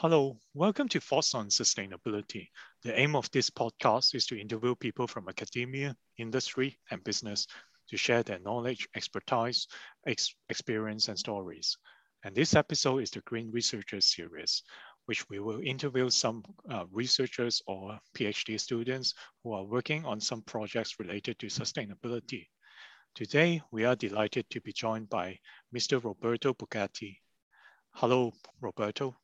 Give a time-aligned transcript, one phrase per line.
[0.00, 2.50] Hello, welcome to Thoughts on Sustainability.
[2.84, 7.48] The aim of this podcast is to interview people from academia, industry, and business
[7.88, 9.66] to share their knowledge, expertise,
[10.06, 11.76] ex experience, and stories.
[12.22, 14.62] And this episode is the Green Researchers Series,
[15.06, 20.42] which we will interview some uh, researchers or PhD students who are working on some
[20.42, 22.46] projects related to sustainability.
[23.16, 25.40] Today, we are delighted to be joined by
[25.74, 26.00] Mr.
[26.00, 27.16] Roberto Boghetti.
[27.94, 29.16] Hello, Roberto.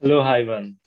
[0.00, 0.78] Hello, Ivan.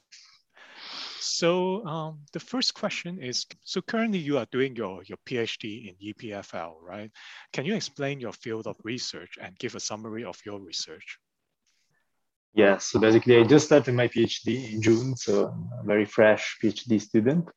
[1.19, 6.13] So um, the first question is, so currently you are doing your, your PhD in
[6.13, 7.11] EPFL, right?
[7.51, 11.17] Can you explain your field of research and give a summary of your research?
[12.53, 16.57] Yeah, so basically I just started my PhD in June, so I'm a very fresh
[16.63, 17.49] PhD student.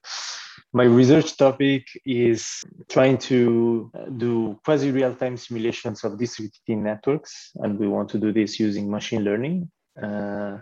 [0.72, 7.86] My research topic is trying to do quasi real-time simulations of distributed networks, and we
[7.86, 9.70] want to do this using machine learning.
[10.00, 10.58] Uh,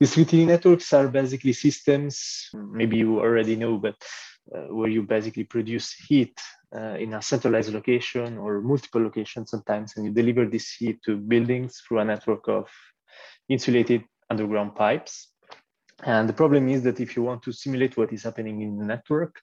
[0.00, 3.96] networks are basically systems, maybe you already know, but
[4.54, 6.38] uh, where you basically produce heat
[6.74, 11.16] uh, in a centralized location or multiple locations sometimes, and you deliver this heat to
[11.16, 12.68] buildings through a network of
[13.48, 15.28] insulated underground pipes.
[16.04, 18.84] And the problem is that if you want to simulate what is happening in the
[18.84, 19.36] network,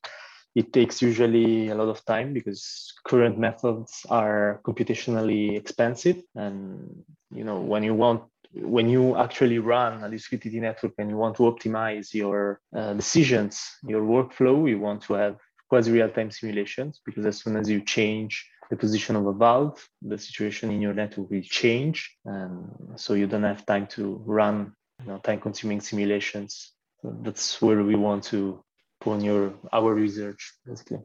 [0.56, 6.24] it takes usually a lot of time because current methods are computationally expensive.
[6.34, 8.24] And you know, when you want
[8.62, 13.62] when you actually run a distributed network and you want to optimize your uh, decisions,
[13.86, 15.38] your workflow, you want to have
[15.70, 20.18] quasi real-time simulations because as soon as you change the position of a valve, the
[20.18, 22.18] situation in your network will change.
[22.26, 26.74] And so you don't have time to run you know, time-consuming simulations.
[27.02, 28.64] So that's where we want to
[29.00, 31.00] put your our research, basically.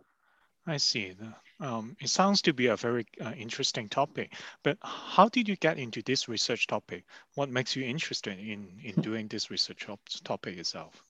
[0.67, 1.15] I see.
[1.59, 5.79] Um, it sounds to be a very uh, interesting topic, but how did you get
[5.79, 7.05] into this research topic?
[7.35, 9.87] What makes you interested in, in doing this research
[10.25, 11.03] topic itself?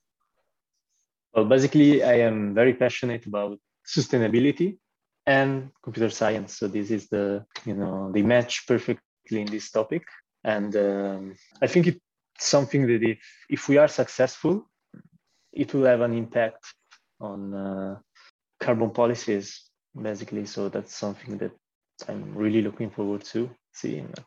[1.35, 4.79] Well, basically, I am very passionate about sustainability
[5.27, 6.59] and computer science.
[6.59, 9.03] So this is the, you know, they match perfectly
[9.41, 10.03] in this topic.
[10.45, 12.01] And um, I think it's
[12.39, 14.69] something that if, if we are successful,
[15.53, 16.75] it will have an impact
[17.21, 17.99] on uh,
[18.63, 20.47] carbon policies, basically.
[20.47, 21.53] So that's something that
[22.09, 24.13] I'm really looking forward to seeing.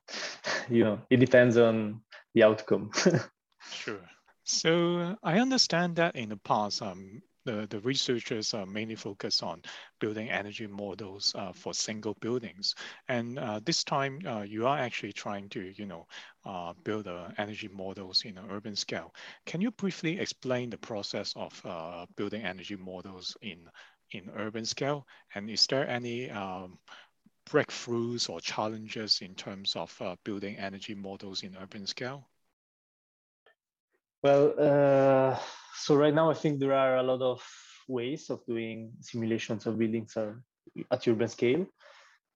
[0.68, 2.02] You know, it depends on
[2.34, 2.90] the outcome.
[3.72, 4.02] sure.
[4.44, 9.62] So I understand that in the past, um, the, the researchers are mainly focused on
[10.00, 12.74] building energy models uh, for single buildings.
[13.08, 16.08] And uh, this time uh, you are actually trying to, you know,
[16.46, 17.08] uh, build
[17.38, 19.14] energy models in an urban scale.
[19.46, 23.60] Can you briefly explain the process of uh, building energy models in,
[24.12, 25.06] in urban scale?
[25.34, 26.80] And is there any um,
[27.50, 32.28] breakthroughs or challenges in terms of uh, building energy models in urban scale?
[34.24, 35.40] Well,
[35.76, 37.46] so right now I think there are a lot of
[37.88, 41.68] ways of doing simulations of buildings at urban scale.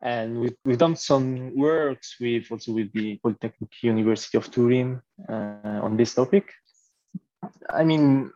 [0.01, 5.81] And we've, we've done some works with also with the Polytechnic University of Turin uh,
[5.83, 6.53] on this topic.
[7.69, 8.31] I mean,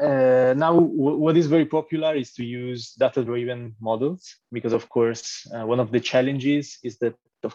[0.00, 5.66] uh, now what is very popular is to use data-driven models because of course uh,
[5.66, 7.14] one of the challenges is that
[7.44, 7.50] uh,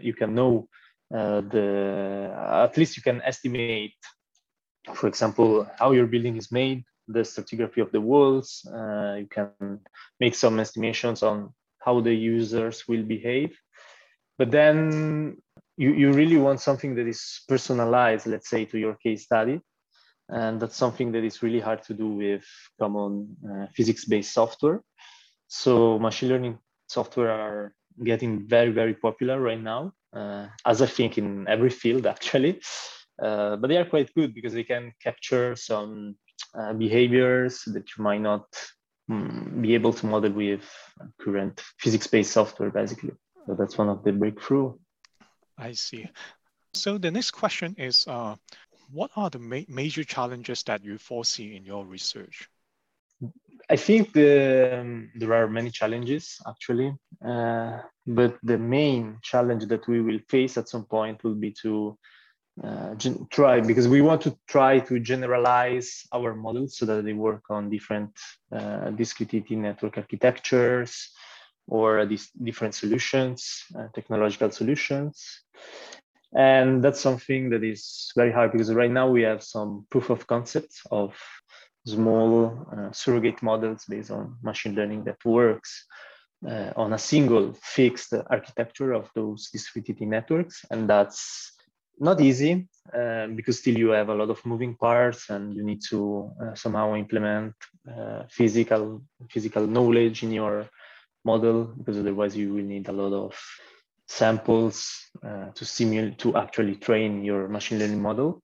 [0.00, 0.68] you can know
[1.14, 2.32] uh, the
[2.66, 3.94] at least you can estimate
[4.92, 8.66] for example, how your building is made, the stratigraphy of the walls.
[8.70, 9.80] Uh, you can
[10.20, 13.56] make some estimations on how the users will behave.
[14.38, 15.36] But then
[15.76, 19.60] you, you really want something that is personalized, let's say, to your case study.
[20.28, 22.44] And that's something that is really hard to do with
[22.78, 24.82] common uh, physics-based software.
[25.48, 31.18] So machine learning software are getting very, very popular right now, uh, as I think
[31.18, 32.60] in every field, actually.
[33.22, 36.16] Uh, but they are quite good because they can capture some
[36.58, 38.46] uh, behaviors that you might not
[39.10, 40.64] um, be able to model with
[41.20, 43.12] current physics-based software, basically.
[43.46, 44.74] So that's one of the breakthrough.
[45.58, 46.08] I see.
[46.72, 48.34] So the next question is, uh,
[48.90, 52.48] what are the ma major challenges that you foresee in your research?
[53.70, 56.92] I think the, um, there are many challenges actually,
[57.24, 61.96] uh, but the main challenge that we will face at some point will be to
[62.62, 62.94] uh,
[63.30, 67.70] try because we want to try to generalize our models so that they work on
[67.70, 68.10] different
[68.52, 68.90] uh,
[69.50, 71.10] network architectures
[71.66, 75.42] or these different solutions, uh, technological solutions.
[76.34, 80.26] And that's something that is very hard because right now we have some proof of
[80.26, 81.14] concept of
[81.86, 85.86] small uh, surrogate models based on machine learning that works
[86.48, 90.64] uh, on a single fixed architecture of those distributed networks.
[90.70, 91.52] And that's
[91.98, 95.80] not easy um, because still you have a lot of moving parts and you need
[95.90, 97.54] to uh, somehow implement
[97.88, 100.68] uh, physical physical knowledge in your
[101.24, 103.40] model because otherwise you will need a lot of
[104.06, 104.90] samples
[105.26, 108.42] uh, to simulate to actually train your machine learning model.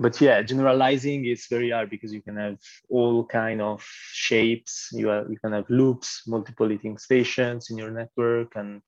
[0.00, 2.58] But yeah generalizing is very hard because you can have
[2.90, 4.88] all kind of shapes.
[4.92, 8.82] You, have, you can have loops multiple eating stations in your network and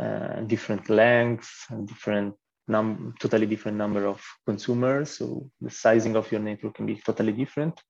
[0.00, 2.34] uh, different lengths and different
[2.68, 5.10] num totally different number of consumers.
[5.10, 7.80] So the sizing of your network can be totally different.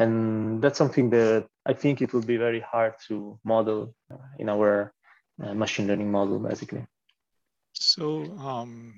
[0.00, 3.94] And that's something that i think it will be very hard to model
[4.38, 4.92] in our
[5.42, 6.84] uh, machine learning model basically
[7.72, 8.94] so um,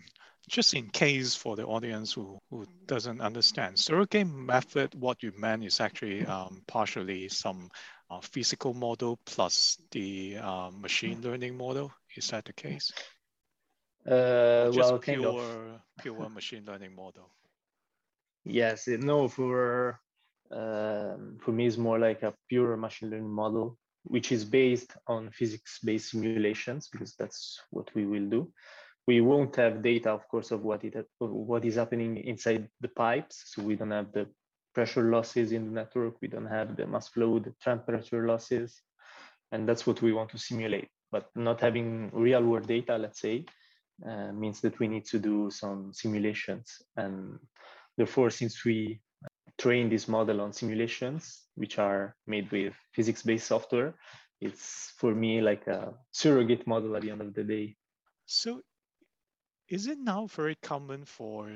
[0.49, 5.65] just in case for the audience who, who doesn't understand, surrogate method, what you meant
[5.65, 7.71] is actually um, partially some
[8.11, 11.93] uh, physical model plus the uh, machine learning model.
[12.17, 12.91] Is that the case?
[14.05, 15.81] Uh, well, pure, of.
[16.01, 17.31] pure machine learning model.
[18.45, 20.01] Yes, no, for
[20.51, 25.31] um, for me, it's more like a pure machine learning model, which is based on
[25.31, 28.53] physics-based simulations because that's what we will do
[29.07, 33.43] we won't have data, of course, of what it what is happening inside the pipes.
[33.47, 34.27] So we don't have the
[34.73, 36.15] pressure losses in the network.
[36.21, 38.81] We don't have the mass flow, the temperature losses,
[39.53, 40.89] and that's what we want to simulate.
[41.11, 43.47] But not having real world data, let's say,
[44.09, 46.67] uh, means that we need to do some simulations.
[46.97, 47.39] And
[47.97, 49.01] therefore, since we
[49.59, 51.23] train this model on simulations,
[51.61, 53.95] which are made with physics-based software,
[54.41, 57.77] it's for me like a surrogate model at the end of the day.
[58.25, 58.63] So
[59.69, 61.53] is it now very common for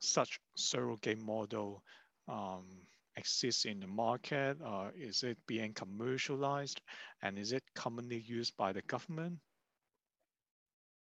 [0.00, 1.82] such surrogate model
[2.28, 2.66] um,
[3.16, 4.58] exists in the market?
[4.62, 6.80] Uh, is it being commercialized?
[7.22, 9.38] And is it commonly used by the government?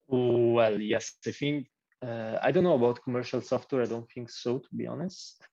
[0.08, 1.68] Well, yes, I think,
[2.02, 3.84] uh, I don't know about commercial software.
[3.84, 5.44] I don't think so, to be honest.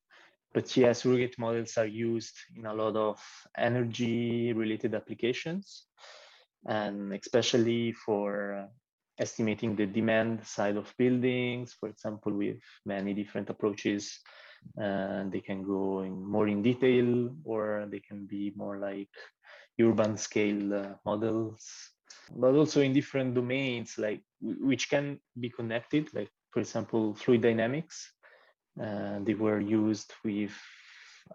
[0.54, 3.20] But yes, surrogate models are used in a lot of
[3.56, 5.86] energy related applications
[6.66, 8.68] and especially for
[9.18, 14.18] estimating the demand side of buildings, for example, with many different approaches.
[14.80, 19.08] Uh, they can go in more in detail, or they can be more like
[19.80, 21.68] urban scale uh, models,
[22.36, 26.12] but also in different domains, like which can be connected.
[26.14, 28.12] Like for example, fluid dynamics.
[28.80, 30.52] Uh, they were used with,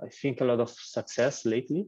[0.01, 1.88] I think, a lot of success lately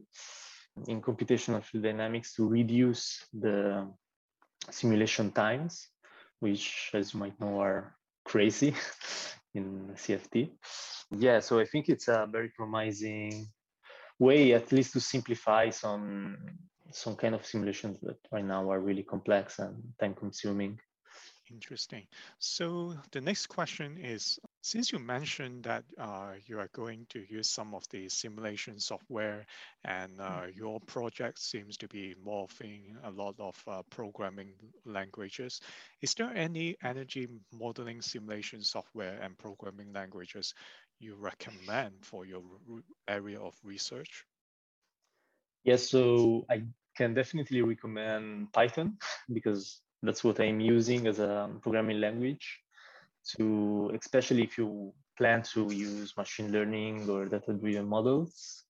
[0.86, 3.88] in computational fluid dynamics to reduce the
[4.70, 5.88] simulation times,
[6.40, 8.74] which, as you might know, are crazy
[9.54, 10.50] in CFD.
[11.10, 13.46] Yeah, so I think it's a very promising
[14.18, 16.36] way, at least to simplify some
[16.92, 20.78] some kind of simulations that right now are really complex and time consuming.
[21.50, 22.06] Interesting.
[22.38, 27.48] So the next question is, since you mentioned that uh, you are going to use
[27.48, 29.46] some of the simulation software
[29.84, 30.56] and uh, mm.
[30.56, 34.50] your project seems to be morphing a lot of uh, programming
[34.84, 35.60] languages,
[36.02, 40.52] is there any energy modeling simulation software and programming languages
[40.98, 42.42] you recommend for your
[43.06, 44.24] area of research?
[45.62, 46.64] Yes, so I
[46.96, 48.98] can definitely recommend Python
[49.32, 52.65] because that's what I'm using as a programming language
[53.36, 58.64] to, especially if you plan to use machine learning or data-driven models.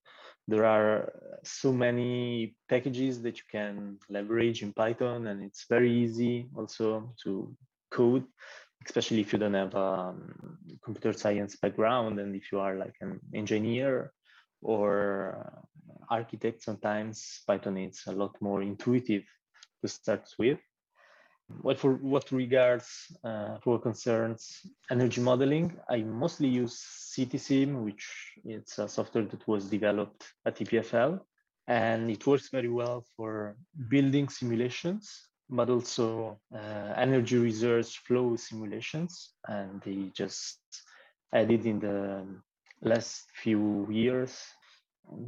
[0.49, 6.49] There are so many packages that you can leverage in Python, and it's very easy
[6.57, 7.55] also to
[7.91, 8.25] code,
[8.85, 12.95] especially if you don't have a um, computer science background and if you are like
[13.01, 14.13] an engineer
[14.63, 15.65] or
[16.09, 16.63] architect.
[16.63, 19.25] Sometimes Python is a lot more intuitive
[19.83, 20.61] to start with.
[21.63, 22.87] What for what regards
[23.23, 26.77] uh, for concerns energy modeling, I mostly use
[27.15, 28.05] CitySim, which
[28.45, 31.21] it's a software that was developed at EPFL,
[31.69, 33.57] and it works very well for
[33.89, 39.35] building simulations, but also uh, energy research flow simulations.
[39.47, 40.59] And they just
[41.33, 42.27] added in the
[42.83, 44.37] last few years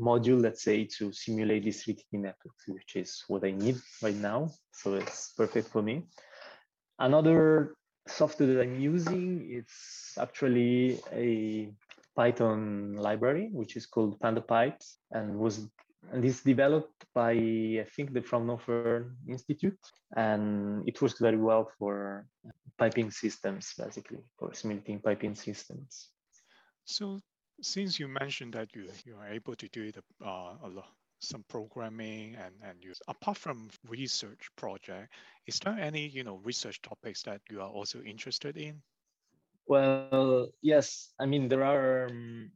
[0.00, 4.50] module, let's say, to simulate distributed networks, which is what I need right now.
[4.72, 6.06] So it's perfect for me.
[6.98, 7.74] Another
[8.06, 11.70] software that I'm using, it's actually a
[12.16, 15.68] Python library, which is called PandaPipes and was
[16.12, 19.78] and it's developed by I think the Fraunhofer Institute,
[20.16, 22.26] and it works very well for
[22.78, 26.08] piping systems, basically for simulating piping systems.
[26.84, 27.20] So
[27.60, 30.88] since you mentioned that you, you are able to do it uh, a lot
[31.20, 35.12] some programming and, and use apart from research project,
[35.46, 38.80] is there any, you know, research topics that you are also interested in?
[39.66, 41.12] Well, yes.
[41.20, 42.50] I mean, there are um,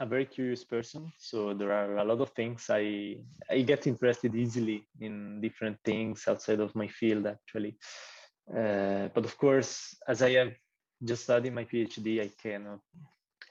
[0.00, 3.18] a very curious person, so there are a lot of things I
[3.50, 7.76] I get interested easily in different things outside of my field, actually.
[8.50, 10.52] Uh, but of course, as I have
[11.04, 12.80] just studied my PhD, I cannot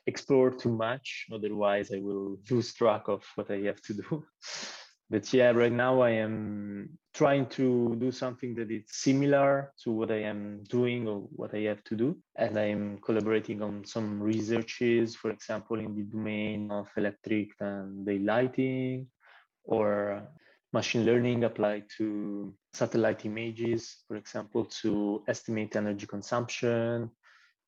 [0.08, 1.26] explore too much.
[1.34, 4.26] Otherwise, I will lose track of what I have to do.
[5.10, 10.12] but yeah, right now I am trying to do something that is similar to what
[10.12, 12.18] I am doing or what I have to do.
[12.36, 19.08] And I'm collaborating on some researches, for example, in the domain of electric and daylighting
[19.64, 20.28] or
[20.74, 27.10] machine learning applied to satellite images, for example, to estimate energy consumption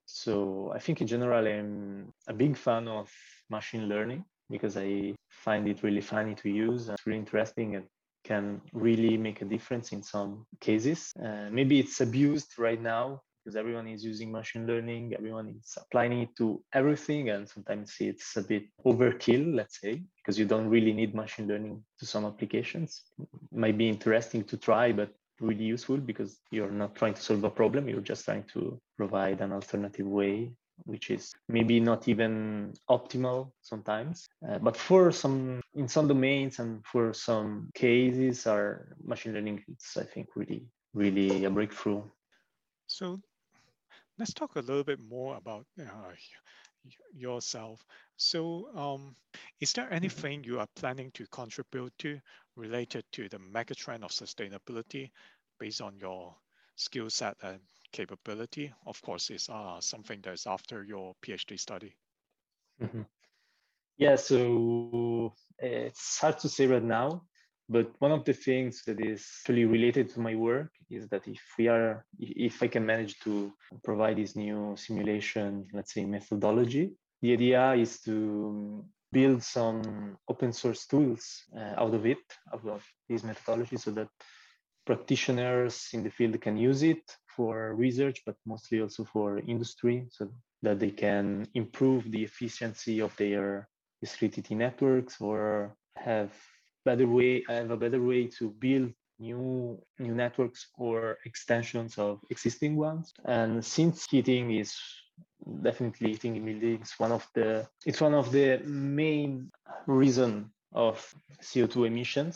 [0.08, 3.12] so I think in general, I'm a big fan of
[3.50, 6.88] machine learning because I find it really funny to use.
[6.88, 7.86] It's really interesting and
[8.24, 11.14] can really make a difference in some cases.
[11.22, 16.22] Uh, maybe it's abused right now because everyone is using machine learning, everyone is applying
[16.22, 20.92] it to everything, and sometimes it's a bit overkill, let's say, because you don't really
[20.92, 23.04] need machine learning to some applications.
[23.20, 27.44] It might be interesting to try, but really useful because you're not trying to solve
[27.44, 30.52] a problem, you're just trying to provide an alternative way
[30.86, 34.28] which is maybe not even optimal sometimes.
[34.48, 39.98] Uh, but for some in some domains and for some cases our machine learning it's
[39.98, 42.02] i think really really a breakthrough.
[42.88, 43.20] So
[44.18, 46.14] let's talk a little bit more about uh,
[47.14, 47.86] yourself
[48.18, 49.16] so um,
[49.60, 49.94] is there mm-hmm.
[49.94, 52.20] anything you are planning to contribute to
[52.56, 55.12] related to the megatrend of sustainability
[55.60, 56.36] based on your
[56.76, 57.60] skill set and
[57.92, 58.74] capability?
[58.86, 61.96] Of course, is uh, something that's after your PhD study.
[62.82, 63.02] Mm-hmm.
[63.98, 67.24] Yeah, so it's hard to say right now,
[67.70, 71.42] but one of the things that is really related to my work is that if
[71.58, 73.52] we are, if I can manage to
[73.84, 80.86] provide this new simulation, let's say methodology, the idea is to build some open source
[80.86, 84.10] tools uh, out of it, of this methodology, so that
[84.86, 87.04] practitioners in the field can use it
[87.36, 90.30] for research, but mostly also for industry, so
[90.62, 93.68] that they can improve the efficiency of their
[94.02, 96.32] distributed networks or have
[96.90, 98.90] better way I have a better way to build
[99.20, 99.42] new
[100.06, 100.98] new networks or
[101.30, 103.06] extensions of existing ones.
[103.26, 104.72] And since heating is
[105.70, 107.50] definitely heating in buildings one of the
[107.88, 108.48] it's one of the
[109.02, 109.30] main
[110.04, 110.34] reason
[110.74, 110.96] of
[111.42, 112.36] CO2 emissions,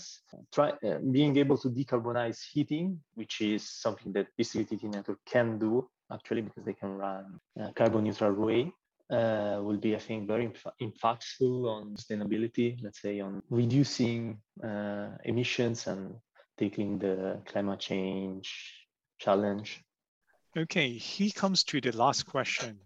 [0.55, 2.87] try, uh, being able to decarbonize heating,
[3.19, 5.73] which is something that distributed network can do
[6.15, 7.25] actually because they can run
[7.59, 8.71] a carbon neutral way,
[9.11, 15.09] uh, will be, I think, very inf- impactful on sustainability, let's say on reducing uh,
[15.25, 16.15] emissions and
[16.57, 18.47] tackling the climate change
[19.19, 19.83] challenge.
[20.57, 22.79] Okay, he comes to the last question.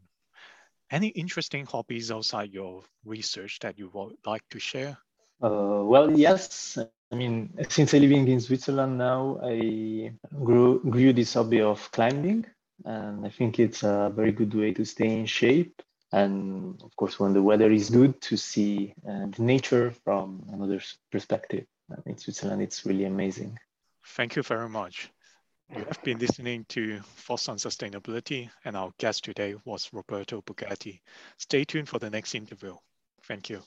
[0.92, 4.98] Any interesting hobbies outside your research that you would like to share?
[5.42, 6.78] Uh, well, yes.
[7.12, 10.12] I mean, since I'm living in Switzerland now, I
[10.44, 12.46] grew grew this hobby of climbing,
[12.84, 15.82] and I think it's a very good way to stay in shape.
[16.16, 20.82] And of course, when the weather is good, to see uh, nature from another
[21.12, 21.66] perspective.
[22.06, 23.60] in Switzerland, it's really amazing.
[24.16, 25.12] Thank you very much.
[25.76, 31.02] You have been listening to Thoughts on Sustainability, and our guest today was Roberto Boghetti.
[31.38, 32.76] Stay tuned for the next interview.
[33.24, 33.62] Thank you.